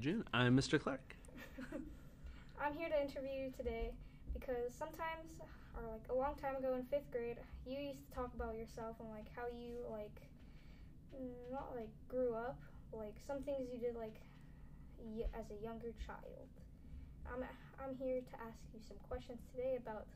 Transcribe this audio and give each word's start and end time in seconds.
Adrian. 0.00 0.24
I'm 0.32 0.56
Mr. 0.56 0.80
Clark. 0.80 1.14
I'm 2.58 2.72
here 2.72 2.88
to 2.88 3.02
interview 3.04 3.36
you 3.36 3.50
today 3.54 3.92
because 4.32 4.72
sometimes, 4.72 5.28
or 5.76 5.84
like 5.92 6.08
a 6.08 6.14
long 6.14 6.32
time 6.40 6.56
ago 6.56 6.72
in 6.72 6.84
fifth 6.88 7.10
grade, 7.12 7.36
you 7.66 7.76
used 7.76 8.00
to 8.08 8.14
talk 8.16 8.32
about 8.32 8.56
yourself 8.56 8.96
and 8.98 9.10
like 9.10 9.28
how 9.36 9.44
you 9.52 9.84
like 9.92 10.24
not 11.52 11.76
like 11.76 11.92
grew 12.08 12.32
up, 12.32 12.56
like 12.96 13.12
some 13.26 13.42
things 13.42 13.68
you 13.70 13.78
did 13.78 13.94
like 13.94 14.16
y- 14.96 15.28
as 15.38 15.44
a 15.52 15.62
younger 15.62 15.92
child. 16.00 16.48
I'm 17.28 17.44
I'm 17.76 17.94
here 18.00 18.24
to 18.24 18.34
ask 18.40 18.56
you 18.72 18.80
some 18.80 18.96
questions 19.04 19.44
today 19.52 19.76
about 19.76 20.06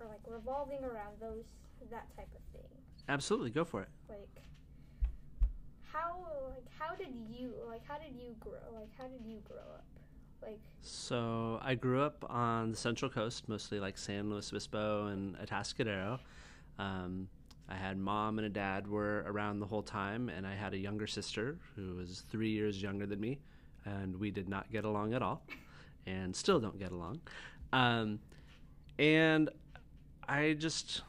or 0.00 0.08
like 0.08 0.24
revolving 0.24 0.80
around 0.84 1.20
those 1.20 1.44
that 1.92 2.08
type 2.16 2.32
of 2.32 2.40
thing. 2.56 2.72
Absolutely, 3.10 3.50
go 3.50 3.66
for 3.66 3.82
it. 3.82 3.92
Like 4.08 4.40
how 5.96 6.16
like 6.52 6.64
how 6.78 6.94
did 6.94 7.14
you 7.30 7.52
like 7.68 7.82
how 7.86 7.96
did 7.98 8.14
you 8.14 8.34
grow 8.40 8.58
like 8.74 8.90
how 8.98 9.04
did 9.04 9.24
you 9.24 9.38
grow 9.48 9.58
up? 9.58 9.84
Like 10.42 10.60
So, 10.82 11.58
I 11.62 11.74
grew 11.74 12.02
up 12.02 12.24
on 12.28 12.70
the 12.70 12.76
Central 12.76 13.10
Coast, 13.10 13.48
mostly 13.48 13.80
like 13.80 13.96
San 13.96 14.30
Luis 14.30 14.50
Obispo 14.52 15.06
and 15.06 15.36
Atascadero. 15.38 16.20
Um, 16.78 17.28
I 17.68 17.74
had 17.74 17.96
mom 17.96 18.38
and 18.38 18.46
a 18.46 18.50
dad 18.50 18.86
were 18.86 19.24
around 19.26 19.60
the 19.60 19.66
whole 19.66 19.82
time, 19.82 20.28
and 20.28 20.46
I 20.46 20.54
had 20.54 20.74
a 20.74 20.78
younger 20.78 21.06
sister 21.06 21.56
who 21.74 21.96
was 21.96 22.22
three 22.30 22.50
years 22.50 22.80
younger 22.80 23.06
than 23.06 23.18
me, 23.18 23.38
and 23.84 24.14
we 24.20 24.30
did 24.30 24.48
not 24.48 24.70
get 24.70 24.84
along 24.84 25.14
at 25.14 25.22
all, 25.22 25.42
and 26.06 26.36
still 26.36 26.60
don't 26.60 26.78
get 26.78 26.92
along. 26.92 27.20
Um, 27.72 28.20
and 28.98 29.50
I 30.28 30.52
just, 30.52 31.02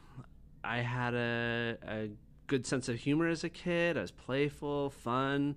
I 0.64 0.78
had 0.78 1.14
a, 1.14 1.76
a 1.86 2.08
good 2.48 2.66
sense 2.66 2.88
of 2.88 2.96
humor 2.96 3.28
as 3.28 3.44
a 3.44 3.48
kid. 3.48 3.96
I 3.96 4.00
was 4.00 4.10
playful, 4.10 4.90
fun, 4.90 5.54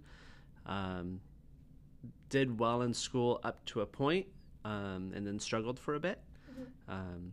um, 0.67 1.21
did 2.29 2.59
well 2.59 2.83
in 2.83 2.93
school 2.93 3.39
up 3.43 3.65
to 3.65 3.81
a 3.81 3.85
point, 3.85 4.27
um, 4.63 5.11
and 5.15 5.25
then 5.25 5.39
struggled 5.39 5.79
for 5.79 5.95
a 5.95 5.99
bit. 5.99 6.21
Mhm. 6.51 6.67
Um, 6.87 7.31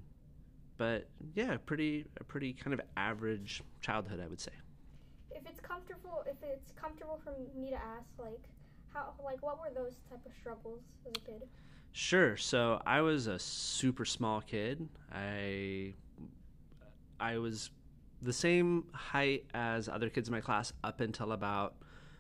but 0.79 1.09
yeah, 1.35 1.57
pretty 1.59 2.07
a 2.19 2.25
pretty 2.25 2.53
kind 2.55 2.73
of 2.73 2.81
average 2.97 3.63
childhood, 3.83 4.21
I 4.21 4.27
would 4.29 4.41
say. 4.41 4.53
if 5.31 5.47
it's 5.47 5.61
comfortable 5.61 6.25
if 6.27 6.37
it's 6.43 6.73
comfortable 6.73 7.21
for 7.23 7.33
me 7.55 7.71
to 7.71 7.77
ask 7.77 8.09
like 8.19 8.49
how 8.93 9.15
like 9.23 9.41
what 9.43 9.61
were 9.61 9.71
those 9.75 9.97
type 10.09 10.25
of 10.25 10.33
struggles 10.41 10.81
as 11.07 11.13
a 11.17 11.21
kid? 11.21 11.43
Sure. 11.93 12.37
So 12.37 12.81
I 12.87 13.01
was 13.03 13.27
a 13.27 13.39
super 13.39 14.05
small 14.05 14.41
kid. 14.41 14.89
I 15.13 15.95
I 17.21 17.39
was 17.39 17.71
the 18.23 18.33
same 18.33 18.85
height 18.93 19.45
as 19.55 19.89
other 19.89 20.09
kids 20.11 20.29
in 20.29 20.33
my 20.33 20.41
class 20.41 20.73
up 20.85 21.01
until 21.01 21.33
about 21.33 21.75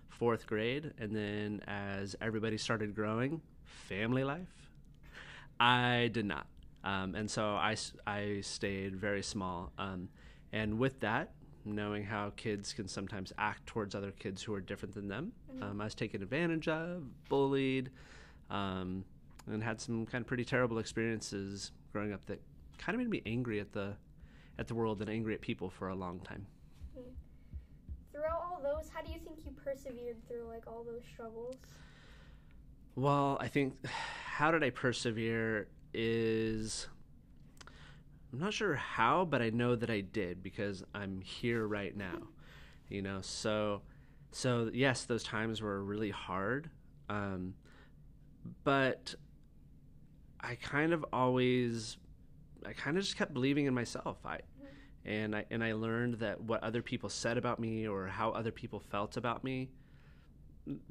fourth 0.09 0.47
grade, 0.47 0.93
and 0.99 1.15
then 1.15 1.61
as 1.67 2.17
everybody 2.21 2.57
started 2.59 2.95
growing, 2.95 3.41
family 3.65 4.25
life, 4.25 4.71
I 5.61 6.11
did 6.13 6.25
not, 6.27 6.47
um, 6.85 7.15
and 7.15 7.31
so 7.31 7.45
I, 7.51 7.77
I 8.07 8.41
stayed 8.43 8.97
very 8.97 9.23
small. 9.23 9.73
Um, 9.79 10.09
and 10.53 10.79
with 10.79 11.01
that, 11.01 11.33
knowing 11.65 12.05
how 12.05 12.33
kids 12.37 12.73
can 12.73 12.89
sometimes 12.89 13.33
act 13.39 13.67
towards 13.67 13.95
other 13.95 14.13
kids 14.13 14.43
who 14.43 14.55
are 14.55 14.61
different 14.61 14.95
than 14.95 15.09
them, 15.09 15.33
Mhm. 15.53 15.63
um, 15.63 15.81
I 15.81 15.85
was 15.85 15.95
taken 15.95 16.23
advantage 16.23 16.69
of, 16.69 17.03
bullied. 17.29 17.91
Um, 18.51 19.05
and 19.47 19.63
had 19.63 19.81
some 19.81 20.05
kind 20.07 20.23
of 20.23 20.27
pretty 20.27 20.45
terrible 20.45 20.79
experiences 20.79 21.73
growing 21.93 22.13
up 22.13 22.25
that 22.27 22.41
kind 22.79 22.95
of 22.95 23.01
made 23.01 23.09
me 23.11 23.23
angry 23.27 23.61
at 23.61 23.73
the 23.73 23.95
at 24.59 24.67
the 24.67 24.75
world 24.75 25.01
and 25.01 25.09
angry 25.09 25.35
at 25.35 25.41
people 25.41 25.71
for 25.71 25.89
a 25.89 25.95
long 25.95 26.21
time. 26.21 26.47
Throughout 28.13 28.43
all 28.43 28.61
those, 28.63 28.91
how 28.93 29.01
do 29.01 29.13
you 29.13 29.19
think 29.21 29.39
you 29.45 29.53
persevered 29.53 30.17
through 30.27 30.49
like 30.49 30.67
all 30.67 30.83
those 30.83 31.03
struggles? 31.13 31.57
Well, 32.97 33.39
I 33.41 33.47
think 33.47 33.75
how 33.87 34.51
did 34.51 34.65
I 34.65 34.71
persevere 34.71 35.69
is 35.95 36.89
I'm 38.33 38.41
not 38.41 38.53
sure 38.53 38.75
how, 38.75 39.25
but 39.25 39.41
I 39.41 39.51
know 39.51 39.77
that 39.77 39.89
I 39.89 40.01
did 40.01 40.43
because 40.43 40.83
I'm 40.95 41.21
here 41.21 41.67
right 41.67 41.97
now. 41.97 42.19
You 42.91 43.03
know, 43.03 43.19
so 43.21 43.83
so 44.31 44.71
yes, 44.73 45.05
those 45.05 45.23
times 45.23 45.61
were 45.61 45.85
really 45.85 46.09
hard. 46.09 46.71
Um, 47.11 47.53
but 48.65 49.15
I 50.41 50.55
kind 50.55 50.95
of 50.95 51.05
always 51.13 51.99
I 52.67 52.73
kind 52.73 52.97
of 52.97 53.05
just 53.05 53.17
kept 53.17 53.33
believing 53.33 53.67
in 53.67 53.75
myself. 53.75 54.19
I 54.25 54.41
and 55.05 55.35
I 55.35 55.45
and 55.51 55.63
I 55.63 55.73
learned 55.73 56.15
that 56.15 56.41
what 56.41 56.63
other 56.63 56.83
people 56.83 57.09
said 57.09 57.39
about 57.39 57.59
me 57.59 57.87
or 57.87 58.07
how 58.07 58.31
other 58.31 58.53
people 58.53 58.81
felt 58.81 59.17
about 59.17 59.45
me 59.45 59.71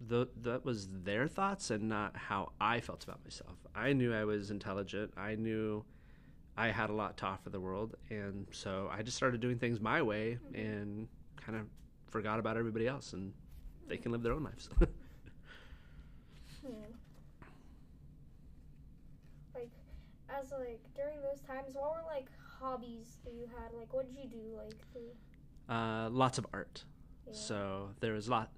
th- 0.09 0.29
that 0.41 0.65
was 0.65 0.87
their 1.03 1.27
thoughts 1.27 1.71
and 1.71 1.87
not 1.89 2.15
how 2.15 2.51
I 2.59 2.79
felt 2.79 3.03
about 3.03 3.23
myself. 3.23 3.57
I 3.75 3.93
knew 3.93 4.13
I 4.13 4.25
was 4.25 4.51
intelligent. 4.51 5.13
I 5.17 5.35
knew 5.35 5.83
I 6.57 6.69
had 6.69 6.89
a 6.89 6.93
lot 6.93 7.17
to 7.17 7.25
offer 7.25 7.49
the 7.49 7.59
world, 7.59 7.95
and 8.09 8.47
so 8.51 8.89
I 8.91 9.03
just 9.03 9.17
started 9.17 9.41
doing 9.41 9.59
things 9.59 9.79
my 9.79 10.01
way 10.01 10.39
and 10.53 11.07
kind 11.35 11.57
of 11.57 11.67
forgot 12.07 12.39
about 12.39 12.57
everybody 12.57 12.87
else, 12.87 13.13
and 13.13 13.33
they 13.87 13.97
can 13.97 14.11
live 14.11 14.23
their 14.23 14.33
own 14.33 14.43
lives. 14.43 14.69
Hmm. 16.65 16.73
Like 19.55 19.69
as 20.39 20.51
like 20.51 20.81
during 20.95 21.21
those 21.21 21.41
times, 21.41 21.75
what 21.75 21.91
were 21.91 22.07
like 22.07 22.27
hobbies 22.59 23.17
that 23.23 23.33
you 23.33 23.47
had? 23.47 23.77
Like 23.77 23.93
what 23.93 24.05
did 24.05 24.17
you 24.17 24.29
do 24.29 24.57
like 24.57 24.75
uh, 25.69 26.09
lots 26.09 26.37
of 26.37 26.45
art. 26.53 26.83
yeah. 27.27 27.33
So 27.33 27.89
there 27.99 28.13
was 28.13 28.27
a 28.27 28.31
lot 28.31 28.51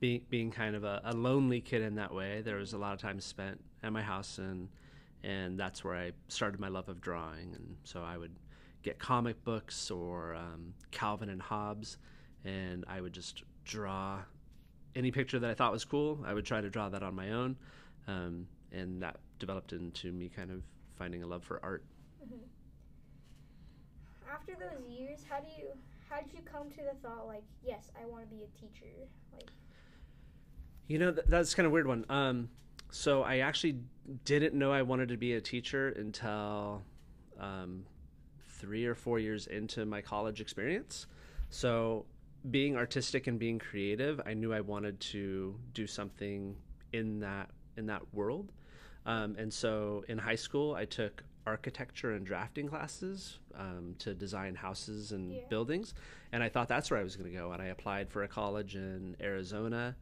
being 0.00 0.22
being 0.28 0.50
kind 0.50 0.76
of 0.76 0.84
a, 0.84 1.00
a 1.04 1.14
lonely 1.14 1.60
kid 1.60 1.82
in 1.82 1.96
that 1.96 2.14
way. 2.14 2.42
There 2.42 2.56
was 2.56 2.72
a 2.72 2.78
lot 2.78 2.94
of 2.94 3.00
time 3.00 3.20
spent 3.20 3.60
at 3.82 3.92
my 3.92 4.02
house, 4.02 4.38
and 4.38 4.68
and 5.22 5.58
that's 5.58 5.82
where 5.82 5.96
I 5.96 6.12
started 6.28 6.60
my 6.60 6.68
love 6.68 6.88
of 6.88 7.00
drawing. 7.00 7.54
And 7.54 7.76
so 7.84 8.02
I 8.02 8.16
would 8.16 8.36
get 8.82 8.98
comic 8.98 9.42
books 9.44 9.90
or 9.90 10.34
um, 10.34 10.74
Calvin 10.90 11.28
and 11.28 11.40
Hobbes, 11.40 11.98
and 12.44 12.84
I 12.86 13.00
would 13.00 13.12
just 13.12 13.42
draw 13.64 14.20
any 14.94 15.10
picture 15.10 15.38
that 15.38 15.50
I 15.50 15.54
thought 15.54 15.72
was 15.72 15.84
cool. 15.84 16.20
I 16.24 16.34
would 16.34 16.44
try 16.44 16.60
to 16.60 16.70
draw 16.70 16.88
that 16.90 17.02
on 17.02 17.14
my 17.14 17.32
own, 17.32 17.56
um, 18.06 18.46
and 18.70 19.02
that 19.02 19.16
developed 19.38 19.72
into 19.72 20.12
me 20.12 20.28
kind 20.28 20.50
of 20.50 20.62
finding 20.96 21.22
a 21.22 21.26
love 21.26 21.44
for 21.44 21.60
art. 21.62 21.84
Mhm. 22.24 22.40
After 24.30 24.54
those 24.56 24.86
years, 24.88 25.24
how 25.28 25.40
do 25.40 25.48
you 25.58 25.68
how 26.08 26.20
did 26.20 26.32
you 26.32 26.42
come 26.42 26.70
to 26.70 26.76
the 26.82 26.94
thought 27.02 27.26
like, 27.26 27.42
yes, 27.62 27.90
I 28.00 28.06
want 28.06 28.28
to 28.28 28.34
be 28.34 28.42
a 28.44 28.46
teacher? 28.58 28.86
Like 29.32 29.50
You 30.86 30.98
know, 30.98 31.12
th- 31.12 31.26
that's 31.28 31.54
kind 31.54 31.66
of 31.66 31.72
a 31.72 31.74
weird 31.74 31.86
one. 31.86 32.04
Um, 32.08 32.50
so 32.90 33.22
I 33.22 33.38
actually 33.38 33.80
didn't 34.24 34.54
know 34.54 34.70
I 34.70 34.82
wanted 34.82 35.08
to 35.08 35.16
be 35.16 35.32
a 35.32 35.40
teacher 35.40 35.88
until 35.88 36.82
um, 37.40 37.86
three 38.48 38.84
or 38.84 38.94
four 38.94 39.18
years 39.18 39.46
into 39.46 39.86
my 39.86 40.02
college 40.02 40.40
experience. 40.40 41.06
So 41.48 42.04
being 42.50 42.76
artistic 42.76 43.26
and 43.26 43.38
being 43.38 43.58
creative, 43.58 44.20
I 44.26 44.34
knew 44.34 44.52
I 44.52 44.60
wanted 44.60 45.00
to 45.00 45.58
do 45.72 45.86
something 45.86 46.54
in 46.92 47.20
that 47.20 47.50
in 47.76 47.86
that 47.86 48.02
world. 48.12 48.52
Um, 49.06 49.36
and 49.38 49.52
so 49.52 50.04
in 50.08 50.18
high 50.18 50.34
school, 50.34 50.74
I 50.74 50.84
took 50.84 51.22
architecture 51.46 52.12
and 52.12 52.24
drafting 52.24 52.66
classes 52.68 53.38
um, 53.54 53.94
to 53.98 54.14
design 54.14 54.54
houses 54.54 55.12
and 55.12 55.32
Yeah. 55.32 55.40
buildings, 55.50 55.94
and 56.32 56.42
I 56.42 56.48
thought 56.48 56.68
that's 56.68 56.90
where 56.90 56.98
I 56.98 57.02
was 57.02 57.16
going 57.16 57.30
to 57.30 57.36
go. 57.36 57.52
And 57.52 57.60
I 57.60 57.66
applied 57.66 58.08
for 58.10 58.22
a 58.22 58.28
college 58.28 58.76
in 58.76 59.14
Arizona, 59.20 59.94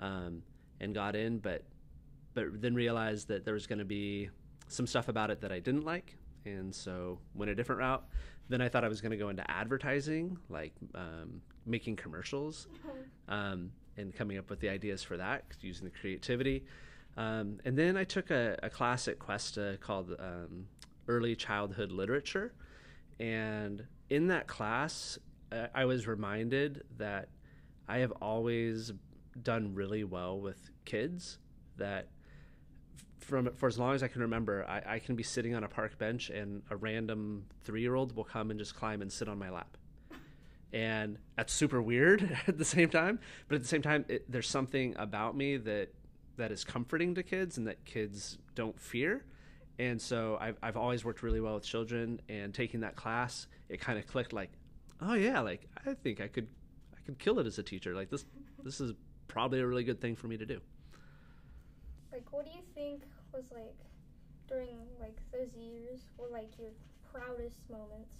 um, 0.00 0.42
and 0.80 0.94
got 0.94 1.16
in, 1.16 1.38
but 1.38 1.64
but 2.34 2.60
then 2.62 2.74
realized 2.74 3.28
that 3.28 3.44
there 3.44 3.52
was 3.54 3.66
going 3.66 3.78
to 3.78 3.84
be 3.84 4.30
some 4.68 4.86
stuff 4.86 5.08
about 5.08 5.30
it 5.30 5.40
that 5.42 5.52
I 5.52 5.58
didn't 5.60 5.84
like, 5.84 6.16
and 6.46 6.74
so 6.74 7.18
went 7.34 7.50
a 7.50 7.54
different 7.54 7.80
route. 7.80 8.04
Then 8.48 8.60
I 8.60 8.68
thought 8.68 8.84
I 8.84 8.88
was 8.88 9.00
going 9.00 9.12
to 9.12 9.18
go 9.18 9.28
into 9.28 9.48
advertising, 9.50 10.36
like 10.48 10.72
um, 10.94 11.40
making 11.66 11.96
commercials, 11.96 12.68
um, 13.28 13.70
and 13.96 14.14
coming 14.14 14.36
up 14.38 14.50
with 14.50 14.60
the 14.60 14.68
ideas 14.68 15.02
for 15.02 15.16
that 15.18 15.44
using 15.60 15.84
the 15.84 15.90
creativity. 15.90 16.64
Um, 17.16 17.58
and 17.64 17.76
then 17.76 17.96
I 17.96 18.04
took 18.04 18.30
a, 18.30 18.58
a 18.62 18.70
class 18.70 19.08
at 19.08 19.18
Cuesta 19.18 19.78
called 19.80 20.14
um, 20.18 20.66
Early 21.08 21.36
Childhood 21.36 21.92
Literature. 21.92 22.54
And 23.20 23.84
in 24.08 24.28
that 24.28 24.46
class, 24.46 25.18
uh, 25.50 25.66
I 25.74 25.84
was 25.84 26.06
reminded 26.06 26.84
that 26.96 27.28
I 27.88 27.98
have 27.98 28.12
always 28.22 28.92
done 29.42 29.74
really 29.74 30.04
well 30.04 30.40
with 30.40 30.70
kids. 30.84 31.38
That 31.76 32.08
from 33.18 33.52
for 33.54 33.66
as 33.66 33.78
long 33.78 33.94
as 33.94 34.02
I 34.02 34.08
can 34.08 34.22
remember, 34.22 34.64
I, 34.66 34.94
I 34.94 34.98
can 34.98 35.14
be 35.14 35.22
sitting 35.22 35.54
on 35.54 35.64
a 35.64 35.68
park 35.68 35.98
bench 35.98 36.30
and 36.30 36.62
a 36.70 36.76
random 36.76 37.44
three 37.62 37.82
year 37.82 37.94
old 37.94 38.16
will 38.16 38.24
come 38.24 38.50
and 38.50 38.58
just 38.58 38.74
climb 38.74 39.02
and 39.02 39.12
sit 39.12 39.28
on 39.28 39.38
my 39.38 39.50
lap 39.50 39.76
and 40.72 41.18
that's 41.36 41.52
super 41.52 41.82
weird 41.82 42.36
at 42.46 42.58
the 42.58 42.64
same 42.64 42.88
time 42.88 43.18
but 43.48 43.56
at 43.56 43.62
the 43.62 43.68
same 43.68 43.82
time 43.82 44.04
it, 44.08 44.30
there's 44.30 44.48
something 44.48 44.94
about 44.96 45.36
me 45.36 45.56
that 45.56 45.92
that 46.36 46.52
is 46.52 46.64
comforting 46.64 47.14
to 47.14 47.22
kids 47.22 47.58
and 47.58 47.66
that 47.66 47.84
kids 47.84 48.38
don't 48.54 48.78
fear 48.80 49.24
and 49.78 50.00
so 50.00 50.36
I've, 50.40 50.56
I've 50.62 50.76
always 50.76 51.04
worked 51.04 51.22
really 51.22 51.40
well 51.40 51.54
with 51.54 51.64
children 51.64 52.20
and 52.28 52.52
taking 52.52 52.80
that 52.80 52.96
class 52.96 53.46
it 53.68 53.80
kind 53.80 53.98
of 53.98 54.06
clicked 54.06 54.32
like 54.32 54.50
oh 55.00 55.14
yeah 55.14 55.40
like 55.40 55.66
i 55.86 55.94
think 55.94 56.20
i 56.20 56.28
could 56.28 56.46
i 57.02 57.06
could 57.06 57.18
kill 57.18 57.38
it 57.38 57.46
as 57.46 57.58
a 57.58 57.62
teacher. 57.62 57.94
Like 57.94 58.10
this, 58.10 58.24
this 58.62 58.80
is 58.80 58.92
probably 59.28 59.60
a 59.60 59.66
really 59.66 59.84
good 59.84 60.00
thing 60.00 60.16
for 60.16 60.28
me 60.28 60.36
to 60.36 60.46
do. 60.46 60.60
Like, 62.12 62.30
what 62.30 62.44
do 62.44 62.52
you 62.52 62.62
think 62.74 63.02
was 63.32 63.44
like 63.52 63.74
during 64.48 64.76
like 65.00 65.16
those 65.32 65.54
years 65.54 66.00
were 66.18 66.28
like 66.28 66.50
your 66.58 66.70
proudest 67.12 67.58
moments 67.70 68.14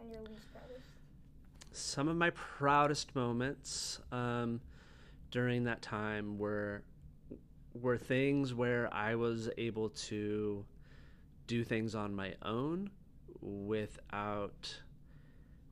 and 0.00 0.10
your 0.10 0.22
least 0.22 0.46
proudest? 0.52 0.86
Some 1.72 2.08
of 2.08 2.16
my 2.16 2.30
proudest 2.30 3.14
moments 3.14 4.00
um, 4.10 4.60
during 5.30 5.64
that 5.64 5.82
time 5.82 6.38
were 6.38 6.82
were 7.82 7.98
things 7.98 8.54
where 8.54 8.92
I 8.92 9.14
was 9.14 9.48
able 9.58 9.90
to 9.90 10.64
do 11.46 11.64
things 11.64 11.94
on 11.94 12.14
my 12.14 12.34
own 12.42 12.90
without 13.40 14.74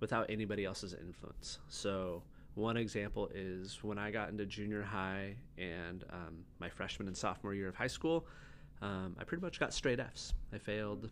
without 0.00 0.26
anybody 0.28 0.64
else's 0.64 0.94
influence. 0.94 1.58
So 1.68 2.22
one 2.54 2.76
example 2.76 3.30
is 3.34 3.78
when 3.82 3.98
I 3.98 4.10
got 4.10 4.28
into 4.28 4.44
junior 4.46 4.82
high 4.82 5.36
and 5.58 6.04
um, 6.10 6.44
my 6.58 6.68
freshman 6.68 7.08
and 7.08 7.16
sophomore 7.16 7.54
year 7.54 7.68
of 7.68 7.74
high 7.74 7.88
school, 7.88 8.26
um, 8.82 9.16
I 9.18 9.24
pretty 9.24 9.42
much 9.42 9.58
got 9.58 9.72
straight 9.72 9.98
Fs. 9.98 10.34
I 10.52 10.58
failed 10.58 11.10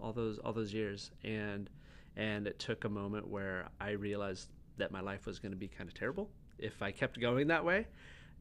all 0.00 0.12
those 0.12 0.38
all 0.38 0.52
those 0.52 0.72
years, 0.72 1.10
and 1.22 1.68
and 2.16 2.46
it 2.46 2.58
took 2.58 2.84
a 2.84 2.88
moment 2.88 3.26
where 3.26 3.68
I 3.80 3.90
realized 3.90 4.48
that 4.76 4.90
my 4.90 5.00
life 5.00 5.26
was 5.26 5.38
going 5.38 5.52
to 5.52 5.58
be 5.58 5.68
kind 5.68 5.88
of 5.88 5.94
terrible 5.94 6.30
if 6.58 6.82
I 6.82 6.90
kept 6.92 7.20
going 7.20 7.48
that 7.48 7.64
way, 7.64 7.86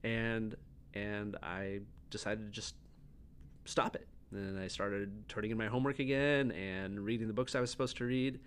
and 0.04 0.56
and 0.94 1.38
I 1.44 1.80
decided 2.10 2.46
to 2.46 2.52
just 2.52 2.76
stop 3.66 3.96
it. 3.96 4.08
And 4.32 4.60
I 4.60 4.68
started 4.68 5.28
turning 5.30 5.52
in 5.52 5.58
my 5.58 5.68
homework 5.68 6.00
again 6.00 6.52
and 6.52 7.00
reading 7.00 7.28
the 7.28 7.34
books 7.34 7.56
I 7.56 7.60
was 7.60 7.70
supposed 7.70 7.98
to 7.98 8.06
read, 8.06 8.40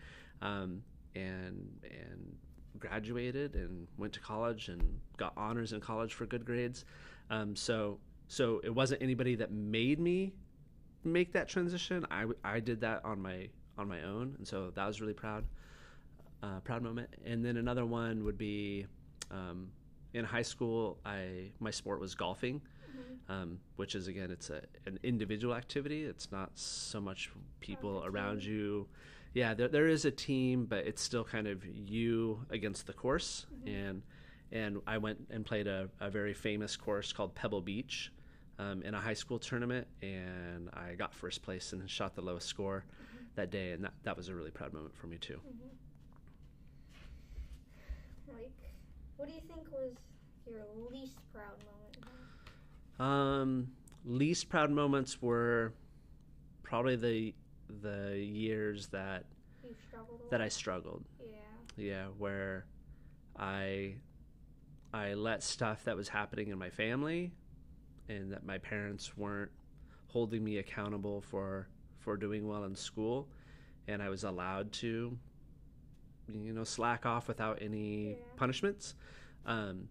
um, 0.42 0.82
and 1.14 1.68
and 1.84 2.36
graduated 2.78 3.54
and 3.54 3.86
went 3.96 4.12
to 4.12 4.20
college 4.20 4.68
and 4.68 5.00
got 5.16 5.32
honors 5.36 5.72
in 5.72 5.80
college 5.80 6.12
for 6.14 6.26
good 6.26 6.44
grades. 6.44 6.84
Um, 7.30 7.54
so 7.54 7.98
so 8.28 8.60
it 8.64 8.74
wasn't 8.74 9.02
anybody 9.02 9.36
that 9.36 9.52
made 9.52 10.00
me 10.00 10.32
make 11.04 11.32
that 11.32 11.48
transition. 11.48 12.04
I, 12.10 12.26
I 12.44 12.60
did 12.60 12.80
that 12.80 13.04
on 13.04 13.20
my 13.20 13.48
on 13.78 13.88
my 13.88 14.02
own, 14.02 14.34
and 14.38 14.46
so 14.46 14.72
that 14.74 14.86
was 14.86 15.00
really 15.00 15.14
proud 15.14 15.44
uh, 16.42 16.60
proud 16.60 16.82
moment. 16.82 17.08
And 17.24 17.44
then 17.44 17.56
another 17.56 17.86
one 17.86 18.24
would 18.24 18.38
be 18.38 18.86
um, 19.30 19.68
in 20.16 20.24
high 20.24 20.42
school. 20.42 20.98
I 21.04 21.50
my 21.60 21.70
sport 21.70 22.00
was 22.00 22.14
golfing. 22.14 22.62
Um, 23.28 23.58
which 23.74 23.96
is 23.96 24.06
again, 24.06 24.30
it's 24.30 24.50
a, 24.50 24.62
an 24.86 25.00
individual 25.02 25.52
activity. 25.54 26.04
It's 26.04 26.30
not 26.30 26.50
so 26.54 27.00
much 27.00 27.30
people 27.60 27.98
Okay. 27.98 28.08
around 28.08 28.44
you 28.44 28.86
yeah, 29.34 29.52
there, 29.52 29.68
there 29.68 29.86
is 29.86 30.06
a 30.06 30.10
team, 30.10 30.64
but 30.64 30.86
it's 30.86 31.02
still 31.02 31.24
kind 31.24 31.46
of 31.46 31.62
you 31.66 32.46
against 32.50 32.86
the 32.86 32.94
course. 32.94 33.46
And 33.66 34.02
and 34.52 34.78
I 34.86 34.96
went 34.98 35.26
and 35.30 35.44
played 35.44 35.66
a, 35.66 35.90
a 36.00 36.08
very 36.08 36.32
famous 36.32 36.76
course 36.76 37.12
called 37.12 37.34
Pebble 37.34 37.60
Beach 37.60 38.12
um, 38.58 38.82
in 38.82 38.94
a 38.94 39.00
high 39.00 39.14
school 39.14 39.38
tournament, 39.38 39.86
and 40.00 40.70
I 40.72 40.94
got 40.94 41.12
first 41.12 41.42
place 41.42 41.72
and 41.74 41.90
shot 41.90 42.14
the 42.14 42.22
lowest 42.22 42.46
score 42.46 42.84
that 43.34 43.50
day, 43.50 43.72
and 43.72 43.84
that, 43.84 43.92
that 44.04 44.16
was 44.16 44.28
a 44.28 44.34
really 44.34 44.52
proud 44.52 44.72
moment 44.72 44.96
for 44.96 45.08
me 45.08 45.18
too. 45.18 45.40
Like, 48.32 48.52
what 49.16 49.28
do 49.28 49.34
you 49.34 49.40
think 49.40 49.70
was 49.72 49.92
your 50.46 50.62
least 50.90 51.18
proud 51.32 51.56
moment? 51.64 51.96
Um, 52.98 53.68
least 54.04 54.48
proud 54.48 54.70
moments 54.70 55.20
were 55.20 55.72
probably 56.62 56.96
the 56.96 57.34
the 57.82 58.18
years 58.18 58.86
that 58.88 59.24
struggled 59.88 60.20
that 60.30 60.40
I 60.40 60.48
struggled. 60.48 61.04
Yeah. 61.20 61.36
yeah 61.76 62.04
where 62.18 62.66
i 63.38 63.94
i 64.94 65.14
let 65.14 65.42
stuff 65.42 65.84
that 65.84 65.96
was 65.96 66.08
happening 66.08 66.48
in 66.48 66.58
my 66.58 66.70
family 66.70 67.32
and 68.08 68.32
that 68.32 68.44
my 68.44 68.58
parents 68.58 69.16
weren't 69.16 69.50
holding 70.08 70.42
me 70.42 70.58
accountable 70.58 71.20
for 71.20 71.68
for 71.98 72.16
doing 72.16 72.46
well 72.46 72.64
in 72.64 72.74
school 72.74 73.28
and 73.88 74.02
i 74.02 74.08
was 74.08 74.24
allowed 74.24 74.72
to 74.72 75.18
you 76.32 76.52
know 76.52 76.64
slack 76.64 77.06
off 77.06 77.28
without 77.28 77.58
any 77.60 78.10
Yeah. 78.10 78.14
punishments. 78.36 78.94
Um, 79.44 79.88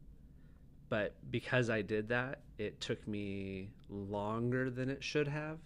but 0.87 1.15
because 1.31 1.69
i 1.71 1.81
did 1.81 2.09
that 2.09 2.41
it 2.59 2.79
took 2.79 3.07
me 3.07 3.69
longer 3.89 4.69
than 4.69 4.89
it 4.89 5.03
should 5.03 5.27
have 5.27 5.57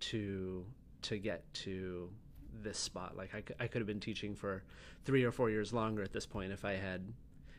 to 0.00 0.66
to 1.02 1.16
get 1.18 1.42
to 1.54 2.10
this 2.62 2.78
spot. 2.78 3.16
Like 3.16 3.34
I, 3.34 3.64
I 3.64 3.66
could 3.68 3.80
have 3.80 3.86
been 3.86 4.00
teaching 4.00 4.34
for 4.34 4.62
three 5.04 5.24
or 5.24 5.32
four 5.32 5.48
years 5.48 5.72
longer 5.72 6.02
at 6.02 6.12
this 6.12 6.26
point 6.26 6.52
if 6.52 6.64
i 6.64 6.72
had 6.72 7.00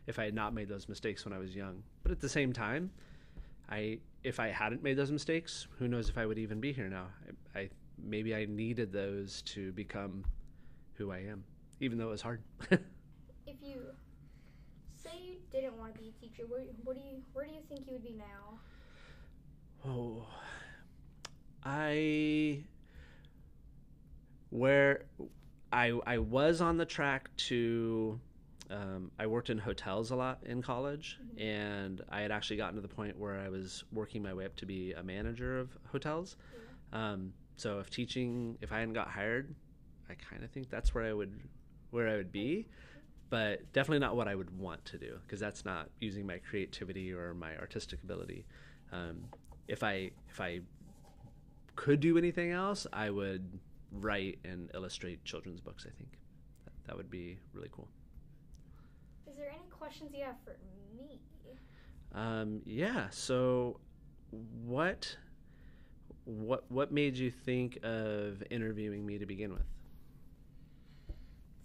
if 0.06 0.20
i 0.20 0.26
had 0.26 0.36
not 0.36 0.54
made 0.54 0.68
those 0.70 0.88
mistakes 0.90 1.26
when 1.26 1.34
i 1.34 1.38
was 1.40 1.56
young. 1.56 1.82
But 2.04 2.12
at 2.12 2.20
the 2.20 2.30
same 2.30 2.54
time 2.54 2.92
i 3.70 4.00
if 4.24 4.40
i 4.40 4.50
hadn't 4.50 4.84
made 4.84 4.96
those 4.98 5.12
mistakes 5.12 5.68
who 5.80 5.88
knows 5.88 6.08
if 6.10 6.18
i 6.18 6.26
would 6.26 6.38
even 6.38 6.60
be 6.60 6.72
here 6.72 6.90
now. 6.90 7.08
I, 7.56 7.60
I 7.60 7.70
maybe 8.04 8.36
i 8.36 8.46
needed 8.46 8.92
those 8.92 9.42
to 9.44 9.72
become 9.72 10.24
who 10.96 11.12
i 11.12 11.20
am 11.20 11.44
even 11.82 11.98
though 11.98 12.08
it 12.08 12.12
was 12.12 12.22
hard 12.22 12.42
If 13.48 13.56
you 13.62 13.82
say 14.96 15.10
you 15.22 15.36
didn't 15.52 15.78
want 15.78 15.96
to 15.96 16.00
be 16.00 16.14
a 16.16 16.22
teacher, 16.22 16.44
where, 16.48 16.62
what 16.84 16.96
do 16.96 17.02
you 17.02 17.22
where 17.34 17.46
do 17.46 17.52
you 17.52 17.62
think 17.68 17.88
you 17.88 17.94
would 17.94 18.04
be 18.04 18.16
now? 18.18 18.60
Oh, 19.86 20.26
I 21.66 22.64
where 24.52 25.06
I 25.74 26.00
I 26.06 26.18
was 26.20 26.62
on 26.62 26.78
the 26.78 26.86
track 26.86 27.30
to. 27.48 28.20
Um, 28.70 29.12
I 29.20 29.28
worked 29.28 29.50
in 29.50 29.58
hotels 29.58 30.12
a 30.12 30.16
lot 30.16 30.40
in 30.46 30.62
college, 30.62 31.20
and 31.38 32.02
I 32.08 32.22
had 32.22 32.32
actually 32.32 32.56
gotten 32.56 32.76
to 32.76 32.82
the 32.82 32.88
point 32.88 33.20
where 33.20 33.38
I 33.38 33.50
was 33.50 33.84
working 33.92 34.24
my 34.24 34.34
way 34.34 34.46
up 34.46 34.56
to 34.58 34.66
be 34.66 34.94
a 34.94 35.04
manager 35.04 35.60
of 35.60 35.78
hotels. 35.92 36.38
Um, 36.94 37.34
so 37.58 37.80
if 37.80 37.90
teaching, 37.90 38.58
if 38.62 38.72
I 38.72 38.80
hadn't 38.80 38.94
got 38.94 39.10
hired, 39.10 39.54
I 40.10 40.14
kind 40.14 40.42
of 40.42 40.52
think 40.52 40.70
that's 40.70 40.96
where 40.96 41.04
I 41.04 41.12
would 41.12 41.38
where 41.92 42.08
I 42.08 42.18
would 42.18 42.32
be, 42.32 42.68
but 43.30 43.72
definitely 43.74 44.00
not 44.00 44.16
what 44.16 44.28
I 44.28 44.36
would 44.36 44.58
want 44.58 44.84
to 44.86 44.98
do 44.98 45.18
because 45.24 45.40
that's 45.40 45.64
not 45.64 45.90
using 46.00 46.26
my 46.26 46.40
creativity 46.40 47.14
or 47.14 47.34
my 47.34 47.56
artistic 47.58 48.04
ability. 48.04 48.46
Um, 48.92 49.26
if 49.68 49.84
I 49.84 50.12
if 50.30 50.42
I 50.42 50.62
could 51.76 52.00
do 52.00 52.18
anything 52.18 52.52
else, 52.52 52.88
I 52.92 53.10
would 53.10 53.60
write 53.92 54.40
and 54.44 54.70
illustrate 54.74 55.24
children's 55.26 55.62
books. 55.62 55.86
I 55.88 55.92
think 55.98 56.10
that, 56.66 56.74
that 56.88 56.98
would 56.98 57.10
be 57.10 57.38
really 57.54 57.70
cool. 57.72 57.88
Is 59.30 59.38
there 59.38 59.50
any 59.50 59.70
questions 59.70 60.12
you 60.14 60.24
have 60.24 60.36
for 60.44 60.56
me? 60.98 61.20
Um, 62.14 62.62
yeah. 62.66 63.08
So, 63.10 63.80
what 64.66 65.16
what 66.26 66.70
what 66.70 66.92
made 66.92 67.18
you 67.18 67.32
think 67.32 67.80
of 67.84 68.44
interviewing 68.50 69.06
me 69.06 69.18
to 69.18 69.26
begin 69.26 69.54
with? 69.54 69.66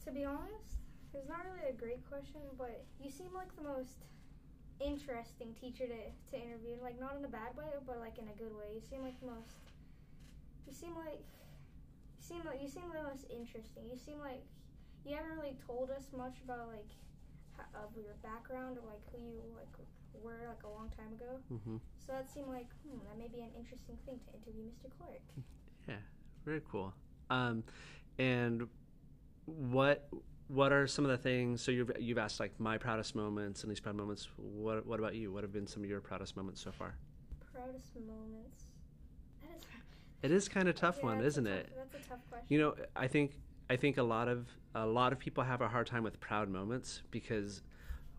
To 0.06 0.14
be 0.14 0.22
honest, 0.22 0.78
it's 1.18 1.26
not 1.26 1.42
really 1.42 1.66
a 1.66 1.74
great 1.74 2.06
question, 2.06 2.38
but 2.54 2.86
you 3.02 3.10
seem 3.10 3.34
like 3.34 3.50
the 3.58 3.66
most 3.66 4.06
interesting 4.78 5.50
teacher 5.58 5.82
to, 5.90 5.98
to 6.30 6.36
interview. 6.38 6.78
Like 6.78 6.94
not 7.02 7.18
in 7.18 7.26
a 7.26 7.32
bad 7.32 7.58
way, 7.58 7.74
but 7.82 7.98
like 7.98 8.14
in 8.22 8.30
a 8.30 8.36
good 8.38 8.54
way. 8.54 8.70
You 8.70 8.78
seem 8.78 9.02
like 9.02 9.18
the 9.18 9.26
most. 9.26 9.66
You 10.62 10.72
seem 10.72 10.94
like. 10.94 11.26
You 12.16 12.22
seem 12.22 12.42
like 12.46 12.62
you 12.62 12.70
seem 12.70 12.86
the 12.94 13.02
most 13.02 13.26
interesting. 13.34 13.90
You 13.90 13.98
seem 13.98 14.22
like 14.22 14.46
you 15.02 15.18
haven't 15.18 15.34
really 15.34 15.58
told 15.66 15.90
us 15.90 16.14
much 16.14 16.38
about 16.46 16.70
like 16.70 16.90
ho- 17.58 17.82
of 17.82 17.90
your 17.98 18.14
background 18.22 18.78
or 18.78 18.86
like 18.86 19.02
who 19.10 19.18
you 19.18 19.42
like 19.58 19.74
were 20.22 20.46
like 20.46 20.62
a 20.62 20.70
long 20.70 20.86
time 20.94 21.18
ago. 21.18 21.42
Mm-hmm. 21.50 21.82
So 21.98 22.14
that 22.14 22.30
seemed 22.30 22.46
like 22.46 22.70
hmm, 22.86 23.02
that 23.10 23.18
may 23.18 23.26
be 23.26 23.42
an 23.42 23.50
interesting 23.58 23.98
thing 24.06 24.22
to 24.22 24.28
interview 24.38 24.70
Mr. 24.70 24.86
Clark. 24.94 25.26
Yeah, 25.86 26.02
very 26.44 26.62
cool. 26.68 26.92
Um, 27.30 27.62
and 28.18 28.66
what 29.46 30.08
what 30.48 30.72
are 30.72 30.86
some 30.86 31.04
of 31.04 31.10
the 31.10 31.16
things? 31.18 31.60
So 31.62 31.70
you've 31.72 31.90
you've 31.98 32.18
asked 32.18 32.38
like 32.40 32.58
my 32.60 32.78
proudest 32.78 33.14
moments 33.14 33.62
and 33.62 33.70
these 33.70 33.80
proud 33.80 33.96
moments. 33.96 34.28
What 34.36 34.86
what 34.86 34.98
about 35.00 35.14
you? 35.14 35.32
What 35.32 35.42
have 35.42 35.52
been 35.52 35.66
some 35.66 35.82
of 35.82 35.88
your 35.88 36.00
proudest 36.00 36.36
moments 36.36 36.60
so 36.60 36.70
far? 36.72 36.94
Proudest 37.52 37.96
moments. 38.06 38.64
That 39.42 39.56
is. 39.58 39.64
It 40.22 40.30
is 40.30 40.48
kind 40.48 40.68
of 40.68 40.74
tough 40.76 40.98
yeah, 41.00 41.06
one, 41.06 41.20
isn't 41.20 41.44
tough- 41.44 41.52
it? 41.54 41.72
That's 41.76 42.06
a 42.06 42.08
tough 42.08 42.20
question. 42.28 42.46
You 42.48 42.58
know, 42.58 42.74
I 42.94 43.06
think 43.08 43.32
I 43.70 43.76
think 43.76 43.96
a 43.98 44.02
lot 44.02 44.28
of 44.28 44.46
a 44.74 44.86
lot 44.86 45.12
of 45.12 45.18
people 45.18 45.42
have 45.44 45.60
a 45.62 45.68
hard 45.68 45.86
time 45.86 46.02
with 46.02 46.20
proud 46.20 46.48
moments 46.48 47.02
because 47.10 47.62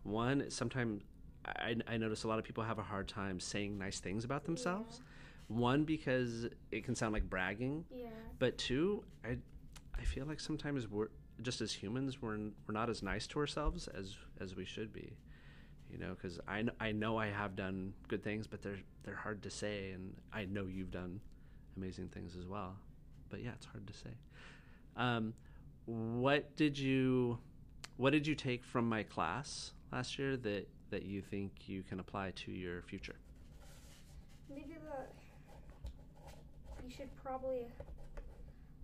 one 0.02 0.50
sometimes 0.50 1.02
I, 1.46 1.76
I 1.86 1.96
notice 1.96 2.24
a 2.24 2.28
lot 2.28 2.38
of 2.38 2.44
people 2.44 2.64
have 2.64 2.78
a 2.78 2.82
hard 2.82 3.08
time 3.08 3.40
saying 3.40 3.78
nice 3.78 4.00
things 4.00 4.24
about 4.24 4.44
themselves. 4.44 5.00
One 5.48 5.84
because 5.84 6.46
it 6.70 6.84
can 6.84 6.94
sound 6.94 7.14
like 7.14 7.28
bragging, 7.30 7.86
Yeah. 7.90 8.08
but 8.38 8.58
two, 8.58 9.02
I 9.24 9.38
I 9.98 10.04
feel 10.04 10.26
like 10.26 10.40
sometimes 10.40 10.88
we're 10.88 11.08
just 11.42 11.60
as 11.60 11.72
humans 11.72 12.20
we're 12.20 12.36
we're 12.36 12.72
not 12.72 12.90
as 12.90 13.02
nice 13.02 13.26
to 13.28 13.38
ourselves 13.38 13.88
as 13.88 14.16
as 14.40 14.56
we 14.56 14.64
should 14.64 14.92
be. 14.92 15.16
You 15.90 15.98
know, 15.98 16.10
because 16.10 16.38
I, 16.46 16.64
I 16.78 16.92
know 16.92 17.16
I 17.16 17.28
have 17.28 17.56
done 17.56 17.94
good 18.08 18.22
things, 18.22 18.46
but 18.46 18.60
they're 18.62 18.78
they're 19.04 19.16
hard 19.16 19.42
to 19.44 19.50
say, 19.50 19.92
and 19.92 20.14
I 20.32 20.44
know 20.44 20.66
you've 20.66 20.90
done 20.90 21.20
amazing 21.76 22.08
things 22.08 22.36
as 22.36 22.46
well. 22.46 22.76
But 23.30 23.42
yeah, 23.42 23.52
it's 23.54 23.66
hard 23.66 23.86
to 23.86 23.92
say. 23.94 24.10
Um, 24.96 25.32
what 25.86 26.54
did 26.56 26.78
you 26.78 27.38
what 27.96 28.10
did 28.10 28.26
you 28.26 28.34
take 28.34 28.64
from 28.64 28.88
my 28.88 29.02
class 29.02 29.72
last 29.90 30.18
year 30.18 30.36
that 30.36 30.68
that 30.90 31.04
you 31.04 31.22
think 31.22 31.52
you 31.66 31.82
can 31.82 32.00
apply 32.00 32.32
to 32.36 32.52
your 32.52 32.82
future? 32.82 33.16
Maybe 34.50 34.76
the 34.84 35.06
you 36.86 36.90
should 36.94 37.14
probably 37.22 37.66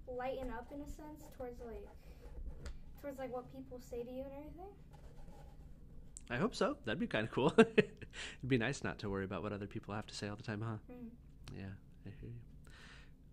lighten 0.09 0.51
up 0.51 0.71
in 0.73 0.81
a 0.81 0.89
sense 0.89 1.25
towards 1.37 1.61
like 1.61 1.85
towards 3.01 3.19
like 3.19 3.33
what 3.33 3.53
people 3.55 3.79
say 3.79 4.03
to 4.03 4.11
you 4.11 4.23
and 4.23 4.33
everything. 4.39 4.73
I 6.31 6.37
hope 6.37 6.55
so. 6.55 6.77
That'd 6.85 7.01
be 7.01 7.07
kind 7.07 7.27
of 7.27 7.33
cool. 7.33 7.53
It'd 7.59 7.91
be 8.47 8.57
nice 8.57 8.83
not 8.83 8.99
to 9.01 9.11
worry 9.11 9.25
about 9.25 9.43
what 9.43 9.53
other 9.53 9.67
people 9.67 9.95
have 9.95 10.07
to 10.07 10.15
say 10.15 10.29
all 10.29 10.37
the 10.37 10.43
time, 10.43 10.63
huh? 10.63 10.77
Mm. 10.91 11.09
Yeah, 11.55 11.65
I 12.07 12.11
hear 12.21 12.31
you. 12.31 12.41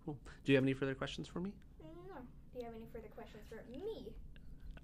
Cool. 0.06 0.18
Do 0.44 0.52
you 0.52 0.58
have 0.58 0.64
any 0.64 0.74
further 0.74 0.96
questions 0.96 1.28
for 1.28 1.40
me? 1.40 1.54
No. 1.82 2.18
Do 2.54 2.60
you 2.60 2.66
have 2.66 2.76
any 2.76 2.88
further 2.92 3.08
questions 3.16 3.44
for 3.48 3.64
me? 3.72 4.10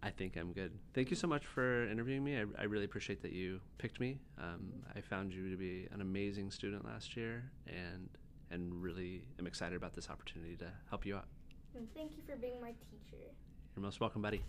I 0.03 0.12
think 0.12 0.38
I'm 0.38 0.53
good. 0.53 0.72
Thank 0.94 1.10
you 1.10 1.15
so 1.15 1.27
much 1.27 1.46
for 1.46 1.89
interviewing 1.89 2.24
me. 2.24 2.38
I, 2.38 2.46
I 2.60 2.63
really 2.63 2.86
appreciate 2.86 3.22
that 3.24 3.34
you 3.34 3.60
picked 3.77 4.00
me. 4.00 4.20
Um, 4.38 4.72
I 4.96 5.01
found 5.01 5.34
you 5.34 5.50
to 5.50 5.58
be 5.58 5.88
an 5.91 6.01
amazing 6.01 6.51
student 6.51 6.86
last 6.86 7.17
year, 7.17 7.44
and 7.67 8.08
and 8.51 8.82
really 8.82 9.24
am 9.39 9.48
excited 9.48 9.75
about 9.75 9.94
this 9.94 10.10
opportunity 10.10 10.56
to 10.58 10.72
help 10.89 11.06
you 11.06 11.17
out. 11.17 11.25
And 11.75 11.88
thank 11.93 12.12
you 12.12 12.24
for 12.27 12.36
being 12.36 12.59
my 12.62 12.74
teacher. 12.89 13.24
You're 13.75 13.83
most 13.83 14.00
welcome, 14.00 14.21
buddy. 14.21 14.41